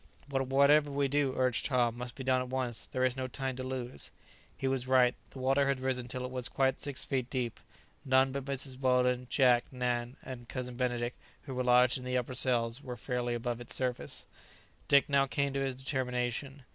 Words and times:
"But 0.27 0.47
whatever 0.47 0.89
we 0.89 1.07
do," 1.07 1.35
urged 1.37 1.67
Tom, 1.67 1.95
"must 1.95 2.15
be 2.15 2.23
done 2.23 2.41
at 2.41 2.49
once; 2.49 2.87
there 2.87 3.05
is 3.05 3.15
no 3.15 3.27
time 3.27 3.55
to 3.57 3.63
lose." 3.63 4.09
He 4.57 4.67
was 4.67 4.87
right; 4.87 5.13
the 5.29 5.37
water 5.37 5.67
had 5.67 5.79
risen 5.79 6.07
till 6.07 6.25
it 6.25 6.31
was 6.31 6.49
quite 6.49 6.79
six 6.79 7.05
feet 7.05 7.29
deep; 7.29 7.59
none 8.03 8.31
but 8.31 8.45
Mrs. 8.45 8.79
Weldon, 8.79 9.27
Jack, 9.29 9.65
Nan, 9.71 10.17
and 10.23 10.49
Cousin 10.49 10.75
Benedict, 10.75 11.15
who 11.43 11.53
were 11.53 11.63
lodged 11.63 11.99
in 11.99 12.03
the 12.03 12.17
upper 12.17 12.33
cells, 12.33 12.81
were 12.81 12.97
fairly 12.97 13.35
above 13.35 13.61
its 13.61 13.75
surface. 13.75 14.25
Dick 14.87 15.07
now 15.07 15.27
came 15.27 15.53
to 15.53 15.59
his 15.59 15.75
determination. 15.75 16.63